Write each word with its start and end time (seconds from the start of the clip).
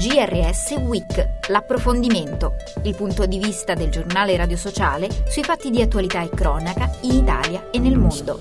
GRS 0.00 0.70
Week, 0.78 1.48
l'approfondimento, 1.50 2.54
il 2.84 2.96
punto 2.96 3.26
di 3.26 3.38
vista 3.38 3.74
del 3.74 3.90
giornale 3.90 4.34
radio 4.34 4.56
sociale 4.56 5.10
sui 5.28 5.44
fatti 5.44 5.68
di 5.68 5.82
attualità 5.82 6.22
e 6.22 6.30
cronaca 6.30 6.90
in 7.02 7.16
Italia 7.16 7.68
e 7.70 7.78
nel 7.78 7.98
mondo. 7.98 8.40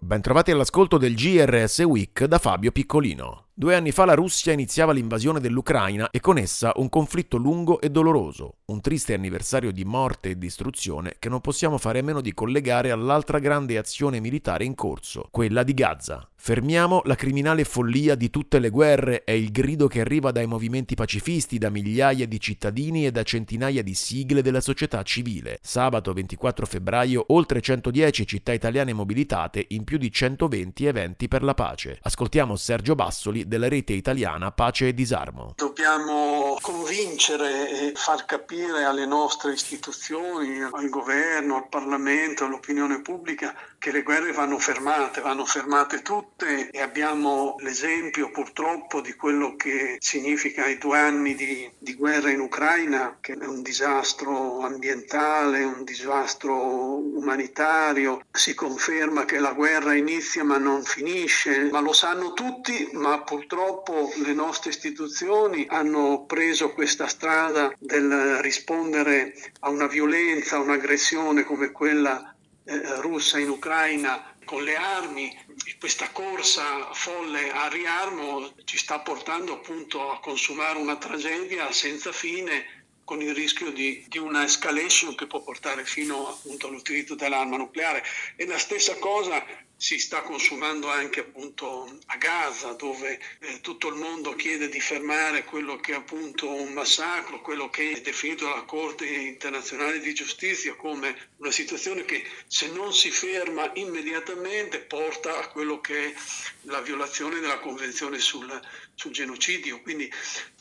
Bentrovati 0.00 0.50
all'ascolto 0.50 0.98
del 0.98 1.14
GRS 1.14 1.78
Week 1.84 2.24
da 2.24 2.38
Fabio 2.38 2.72
Piccolino. 2.72 3.45
Due 3.58 3.74
anni 3.74 3.90
fa 3.90 4.04
la 4.04 4.12
Russia 4.12 4.52
iniziava 4.52 4.92
l'invasione 4.92 5.40
dell'Ucraina 5.40 6.10
e 6.10 6.20
con 6.20 6.36
essa 6.36 6.74
un 6.76 6.90
conflitto 6.90 7.38
lungo 7.38 7.80
e 7.80 7.88
doloroso, 7.88 8.56
un 8.66 8.82
triste 8.82 9.14
anniversario 9.14 9.72
di 9.72 9.82
morte 9.86 10.28
e 10.28 10.36
distruzione 10.36 11.16
che 11.18 11.30
non 11.30 11.40
possiamo 11.40 11.78
fare 11.78 12.00
a 12.00 12.02
meno 12.02 12.20
di 12.20 12.34
collegare 12.34 12.90
all'altra 12.90 13.38
grande 13.38 13.78
azione 13.78 14.20
militare 14.20 14.66
in 14.66 14.74
corso, 14.74 15.28
quella 15.30 15.62
di 15.62 15.72
Gaza. 15.72 16.28
Fermiamo 16.38 17.00
la 17.06 17.14
criminale 17.14 17.64
follia 17.64 18.14
di 18.14 18.28
tutte 18.28 18.58
le 18.58 18.68
guerre 18.68 19.24
è 19.24 19.32
il 19.32 19.50
grido 19.50 19.88
che 19.88 20.00
arriva 20.00 20.30
dai 20.30 20.46
movimenti 20.46 20.94
pacifisti, 20.94 21.58
da 21.58 21.70
migliaia 21.70 22.26
di 22.26 22.38
cittadini 22.38 23.06
e 23.06 23.10
da 23.10 23.22
centinaia 23.22 23.82
di 23.82 23.94
sigle 23.94 24.42
della 24.42 24.60
società 24.60 25.02
civile. 25.02 25.58
Sabato 25.62 26.12
24 26.12 26.66
febbraio 26.66 27.24
oltre 27.28 27.60
110 27.62 28.26
città 28.26 28.52
italiane 28.52 28.92
mobilitate 28.92 29.64
in 29.70 29.82
più 29.82 29.96
di 29.96 30.12
120 30.12 30.84
eventi 30.84 31.26
per 31.26 31.42
la 31.42 31.54
pace. 31.54 31.98
Ascoltiamo 32.02 32.54
Sergio 32.54 32.94
Bassoli 32.94 33.45
della 33.46 33.68
rete 33.68 33.92
italiana 33.92 34.50
Pace 34.50 34.88
e 34.88 34.94
Disarmo. 34.94 35.52
Dobbiamo 35.56 36.58
convincere 36.60 37.70
e 37.70 37.92
far 37.94 38.24
capire 38.24 38.84
alle 38.84 39.06
nostre 39.06 39.52
istituzioni, 39.52 40.60
al 40.60 40.88
governo, 40.88 41.56
al 41.56 41.68
Parlamento, 41.68 42.44
all'opinione 42.44 43.00
pubblica 43.00 43.54
che 43.78 43.92
le 43.92 44.02
guerre 44.02 44.32
vanno 44.32 44.58
fermate, 44.58 45.20
vanno 45.20 45.44
fermate 45.44 46.02
tutte 46.02 46.70
e 46.70 46.80
abbiamo 46.80 47.54
l'esempio 47.58 48.30
purtroppo 48.30 49.00
di 49.00 49.14
quello 49.14 49.54
che 49.54 49.96
significa 50.00 50.66
i 50.66 50.78
due 50.78 50.98
anni 50.98 51.34
di, 51.34 51.70
di 51.78 51.94
guerra 51.94 52.30
in 52.30 52.40
Ucraina, 52.40 53.18
che 53.20 53.34
è 53.34 53.46
un 53.46 53.62
disastro 53.62 54.60
ambientale, 54.60 55.62
un 55.62 55.84
disastro 55.84 56.96
umanitario. 56.96 58.22
Si 58.32 58.54
conferma 58.54 59.24
che 59.24 59.38
la 59.38 59.52
guerra 59.52 59.94
inizia 59.94 60.42
ma 60.42 60.58
non 60.58 60.82
finisce, 60.82 61.68
ma 61.70 61.80
lo 61.80 61.92
sanno 61.92 62.32
tutti, 62.32 62.90
ma 62.92 63.20
purtroppo 63.20 63.35
le 63.38 64.32
nostre 64.32 64.70
istituzioni 64.70 65.66
hanno 65.68 66.24
preso 66.26 66.72
questa 66.72 67.06
strada 67.06 67.72
del 67.78 68.38
rispondere 68.40 69.34
a 69.60 69.70
una 69.70 69.86
violenza, 69.86 70.56
a 70.56 70.60
un'aggressione 70.60 71.44
come 71.44 71.72
quella 71.72 72.34
eh, 72.64 73.00
russa 73.00 73.38
in 73.38 73.48
Ucraina 73.48 74.34
con 74.44 74.62
le 74.62 74.76
armi 74.76 75.44
questa 75.78 76.10
corsa 76.10 76.92
folle 76.92 77.50
a 77.50 77.68
riarmo 77.68 78.52
ci 78.64 78.76
sta 78.76 79.00
portando 79.00 79.54
appunto 79.54 80.10
a 80.10 80.20
consumare 80.20 80.78
una 80.78 80.96
tragedia 80.96 81.72
senza 81.72 82.12
fine 82.12 82.76
con 83.06 83.22
il 83.22 83.34
rischio 83.34 83.70
di, 83.70 84.04
di, 84.08 84.18
una 84.18 84.44
escalation 84.44 85.14
che 85.14 85.28
può 85.28 85.40
portare 85.40 85.84
fino 85.84 86.28
appunto 86.28 86.66
all'utilizzo 86.66 87.14
dell'arma 87.14 87.56
nucleare. 87.56 88.02
E 88.34 88.46
la 88.46 88.58
stessa 88.58 88.96
cosa 88.96 89.44
si 89.78 89.98
sta 89.98 90.22
consumando 90.22 90.88
anche 90.88 91.20
appunto 91.20 91.98
a 92.06 92.16
Gaza 92.16 92.72
dove 92.72 93.20
eh, 93.40 93.60
tutto 93.60 93.88
il 93.88 93.96
mondo 93.96 94.34
chiede 94.34 94.68
di 94.68 94.80
fermare 94.80 95.44
quello 95.44 95.76
che 95.76 95.92
è 95.92 95.96
appunto 95.96 96.50
un 96.50 96.72
massacro, 96.72 97.42
quello 97.42 97.68
che 97.68 97.92
è 97.92 98.00
definito 98.00 98.44
dalla 98.44 98.62
Corte 98.62 99.06
internazionale 99.06 100.00
di 100.00 100.14
giustizia 100.14 100.74
come 100.74 101.30
una 101.36 101.50
situazione 101.50 102.04
che 102.04 102.24
se 102.46 102.68
non 102.70 102.94
si 102.94 103.10
ferma 103.10 103.70
immediatamente 103.74 104.78
porta 104.78 105.38
a 105.38 105.48
quello 105.48 105.80
che 105.80 106.06
è 106.06 106.14
la 106.62 106.80
violazione 106.80 107.40
della 107.40 107.58
Convenzione 107.58 108.18
sul, 108.18 108.60
sul 108.94 109.12
genocidio. 109.12 109.80
Quindi 109.82 110.10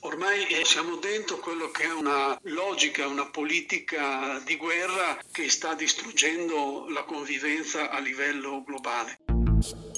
ormai 0.02 0.46
eh, 0.48 0.66
siamo 0.66 0.98
dentro 0.98 1.38
quello 1.38 1.72
che 1.72 1.84
è 1.84 1.94
una 1.94 2.38
logica, 2.44 3.08
una 3.08 3.26
politica 3.26 4.40
di 4.46 4.56
guerra 4.56 5.20
che 5.32 5.50
sta 5.50 5.74
distruggendo 5.74 6.88
la 6.90 7.04
convivenza 7.04 7.90
a 7.90 8.00
livello 8.00 8.64
globale. 8.64 9.05
Christ. 9.66 9.95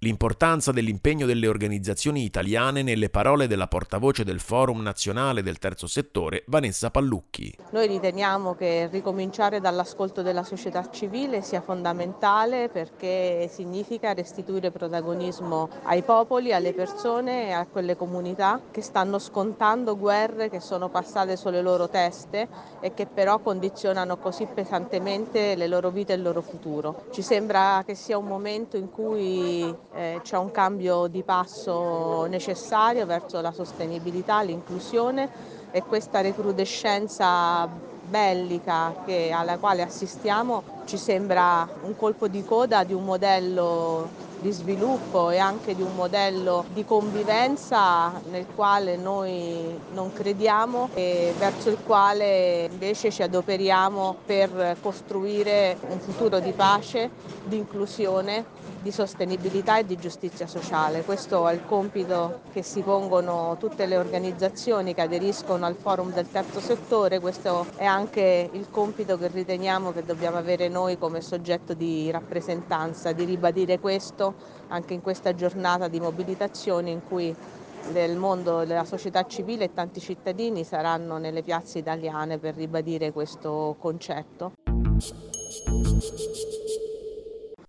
L'importanza 0.00 0.72
dell'impegno 0.72 1.24
delle 1.24 1.48
organizzazioni 1.48 2.22
italiane 2.22 2.82
nelle 2.82 3.08
parole 3.08 3.46
della 3.46 3.66
portavoce 3.66 4.24
del 4.24 4.40
Forum 4.40 4.82
Nazionale 4.82 5.42
del 5.42 5.58
Terzo 5.58 5.86
Settore, 5.86 6.44
Vanessa 6.48 6.90
Pallucchi. 6.90 7.56
Noi 7.70 7.86
riteniamo 7.86 8.54
che 8.54 8.88
ricominciare 8.92 9.58
dall'ascolto 9.58 10.20
della 10.20 10.42
società 10.42 10.90
civile 10.90 11.40
sia 11.40 11.62
fondamentale 11.62 12.68
perché 12.68 13.48
significa 13.50 14.12
restituire 14.12 14.70
protagonismo 14.70 15.70
ai 15.84 16.02
popoli, 16.02 16.52
alle 16.52 16.74
persone 16.74 17.46
e 17.46 17.52
a 17.52 17.64
quelle 17.64 17.96
comunità 17.96 18.60
che 18.70 18.82
stanno 18.82 19.18
scontando 19.18 19.96
guerre 19.96 20.50
che 20.50 20.60
sono 20.60 20.90
passate 20.90 21.38
sulle 21.38 21.62
loro 21.62 21.88
teste 21.88 22.48
e 22.80 22.92
che 22.92 23.06
però 23.06 23.38
condizionano 23.38 24.18
così 24.18 24.46
pesantemente 24.46 25.54
le 25.54 25.66
loro 25.66 25.88
vite 25.88 26.12
e 26.12 26.16
il 26.16 26.22
loro 26.22 26.42
futuro. 26.42 27.06
Ci 27.12 27.22
sembra 27.22 27.82
che 27.86 27.94
sia 27.94 28.18
un 28.18 28.26
momento 28.26 28.76
in 28.76 28.90
cui 28.90 29.84
eh, 29.96 30.20
c'è 30.22 30.36
un 30.36 30.50
cambio 30.50 31.06
di 31.08 31.24
passo 31.24 32.24
necessario 32.26 33.06
verso 33.06 33.40
la 33.40 33.52
sostenibilità, 33.52 34.42
l'inclusione 34.42 35.30
e 35.70 35.84
questa 35.84 36.20
recrudescenza 36.20 37.66
bellica 37.68 38.94
che, 39.04 39.30
alla 39.32 39.58
quale 39.58 39.82
assistiamo 39.82 40.75
ci 40.86 40.96
sembra 40.96 41.68
un 41.82 41.96
colpo 41.96 42.28
di 42.28 42.44
coda 42.44 42.84
di 42.84 42.94
un 42.94 43.04
modello 43.04 44.08
di 44.38 44.52
sviluppo 44.52 45.30
e 45.30 45.38
anche 45.38 45.74
di 45.74 45.82
un 45.82 45.94
modello 45.94 46.64
di 46.72 46.84
convivenza 46.84 48.12
nel 48.30 48.46
quale 48.54 48.96
noi 48.96 49.78
non 49.92 50.12
crediamo 50.12 50.90
e 50.94 51.34
verso 51.36 51.70
il 51.70 51.78
quale 51.84 52.68
invece 52.70 53.10
ci 53.10 53.22
adoperiamo 53.22 54.16
per 54.24 54.76
costruire 54.80 55.76
un 55.88 55.98
futuro 55.98 56.38
di 56.38 56.52
pace, 56.52 57.10
di 57.44 57.56
inclusione 57.56 58.54
di 58.82 58.92
sostenibilità 58.92 59.78
e 59.78 59.86
di 59.86 59.96
giustizia 59.96 60.46
sociale. 60.46 61.02
Questo 61.02 61.48
è 61.48 61.52
il 61.54 61.64
compito 61.66 62.40
che 62.52 62.62
si 62.62 62.82
pongono 62.82 63.56
tutte 63.58 63.86
le 63.86 63.96
organizzazioni 63.96 64.94
che 64.94 65.00
aderiscono 65.00 65.66
al 65.66 65.74
forum 65.74 66.12
del 66.12 66.30
terzo 66.30 66.60
settore, 66.60 67.18
questo 67.18 67.66
è 67.74 67.84
anche 67.84 68.48
il 68.52 68.68
compito 68.70 69.18
che 69.18 69.28
riteniamo 69.28 69.92
che 69.92 70.04
dobbiamo 70.04 70.36
avere 70.36 70.68
noi 70.68 70.75
come 70.98 71.22
soggetto 71.22 71.72
di 71.72 72.10
rappresentanza, 72.10 73.12
di 73.12 73.24
ribadire 73.24 73.78
questo 73.78 74.34
anche 74.68 74.92
in 74.92 75.00
questa 75.00 75.34
giornata 75.34 75.88
di 75.88 75.98
mobilitazione 75.98 76.90
in 76.90 77.00
cui 77.08 77.34
il 77.94 78.16
mondo 78.16 78.64
della 78.64 78.84
società 78.84 79.24
civile 79.26 79.64
e 79.64 79.72
tanti 79.72 80.00
cittadini 80.00 80.64
saranno 80.64 81.16
nelle 81.18 81.42
piazze 81.42 81.78
italiane 81.78 82.38
per 82.38 82.54
ribadire 82.54 83.12
questo 83.12 83.76
concetto. 83.78 84.52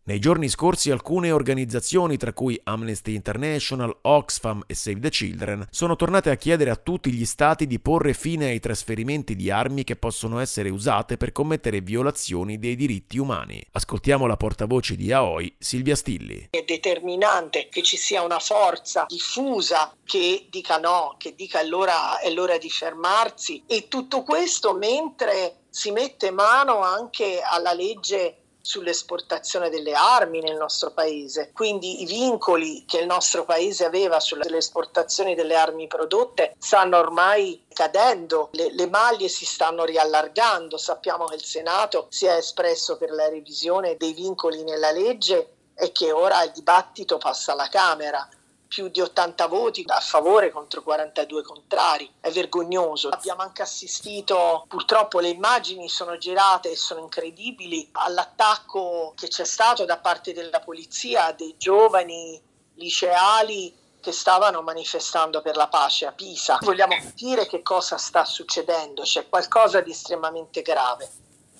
Nei 0.07 0.19
giorni 0.19 0.47
scorsi 0.47 0.89
alcune 0.89 1.33
organizzazioni, 1.33 2.15
tra 2.15 2.31
cui 2.31 2.57
Amnesty 2.63 3.13
International, 3.13 3.93
Oxfam 4.03 4.63
e 4.65 4.73
Save 4.73 5.01
the 5.01 5.09
Children, 5.09 5.67
sono 5.69 5.97
tornate 5.97 6.29
a 6.29 6.37
chiedere 6.37 6.69
a 6.69 6.77
tutti 6.77 7.11
gli 7.11 7.25
stati 7.25 7.67
di 7.67 7.77
porre 7.77 8.13
fine 8.13 8.45
ai 8.45 8.61
trasferimenti 8.61 9.35
di 9.35 9.51
armi 9.51 9.83
che 9.83 9.97
possono 9.97 10.39
essere 10.39 10.69
usate 10.69 11.17
per 11.17 11.33
commettere 11.33 11.81
violazioni 11.81 12.57
dei 12.57 12.77
diritti 12.77 13.17
umani. 13.17 13.61
Ascoltiamo 13.73 14.27
la 14.27 14.37
portavoce 14.37 14.95
di 14.95 15.11
AOI, 15.11 15.53
Silvia 15.59 15.97
Stilli. 15.97 16.47
È 16.51 16.63
determinante 16.65 17.67
che 17.69 17.83
ci 17.83 17.97
sia 17.97 18.21
una 18.21 18.39
forza 18.39 19.03
diffusa 19.09 19.93
che 20.05 20.47
dica 20.49 20.77
no, 20.77 21.15
che 21.17 21.35
dica 21.35 21.59
allora 21.59 22.19
è 22.19 22.29
l'ora 22.29 22.57
di 22.57 22.69
fermarsi 22.69 23.61
e 23.67 23.89
tutto 23.89 24.23
questo 24.23 24.73
mentre 24.73 25.63
si 25.69 25.91
mette 25.91 26.31
mano 26.31 26.81
anche 26.81 27.41
alla 27.43 27.73
legge 27.73 28.43
sull'esportazione 28.67 29.69
delle 29.69 29.93
armi 29.93 30.41
nel 30.41 30.57
nostro 30.57 30.91
paese. 30.91 31.51
Quindi 31.53 32.01
i 32.01 32.05
vincoli 32.05 32.83
che 32.85 32.97
il 32.97 33.05
nostro 33.05 33.45
paese 33.45 33.85
aveva 33.85 34.19
sulle 34.19 34.57
esportazioni 34.57 35.35
delle 35.35 35.55
armi 35.55 35.87
prodotte 35.87 36.53
stanno 36.59 36.97
ormai 36.97 37.63
cadendo, 37.69 38.49
le, 38.51 38.73
le 38.73 38.89
maglie 38.89 39.29
si 39.29 39.45
stanno 39.45 39.85
riallargando. 39.85 40.77
Sappiamo 40.77 41.23
che 41.25 41.35
il 41.35 41.45
Senato 41.45 42.07
si 42.09 42.25
è 42.25 42.33
espresso 42.33 42.97
per 42.97 43.11
la 43.11 43.29
revisione 43.29 43.95
dei 43.95 44.11
vincoli 44.11 44.63
nella 44.63 44.91
legge 44.91 45.51
e 45.73 45.93
che 45.93 46.11
ora 46.11 46.43
il 46.43 46.51
dibattito 46.51 47.17
passa 47.17 47.53
alla 47.53 47.69
Camera 47.69 48.27
più 48.67 48.89
di 48.89 49.01
80 49.01 49.47
voti 49.47 49.83
a 49.87 49.99
favore 49.99 50.51
contro 50.51 50.83
42 50.83 51.41
contrari. 51.43 52.11
È 52.19 52.29
vergognoso. 52.29 53.09
Abbiamo 53.09 53.41
anche 53.41 53.61
assistito, 53.61 54.65
purtroppo 54.67 55.19
le 55.19 55.29
immagini 55.29 55.89
sono 55.89 56.17
girate 56.17 56.71
e 56.71 56.75
sono 56.75 57.01
incredibili, 57.01 57.89
all'attacco 57.93 59.13
che 59.15 59.27
c'è 59.27 59.45
stato 59.45 59.85
da 59.85 59.97
parte 59.97 60.33
della 60.33 60.59
polizia 60.59 61.31
dei 61.31 61.55
giovani 61.57 62.39
liceali 62.75 63.73
che 63.99 64.11
stavano 64.11 64.61
manifestando 64.61 65.41
per 65.41 65.55
la 65.55 65.67
pace 65.67 66.05
a 66.05 66.11
Pisa. 66.11 66.59
Vogliamo 66.61 66.95
capire 66.95 67.47
che 67.47 67.61
cosa 67.61 67.97
sta 67.97 68.23
succedendo, 68.23 69.01
c'è 69.01 69.27
qualcosa 69.27 69.81
di 69.81 69.91
estremamente 69.91 70.61
grave 70.61 71.09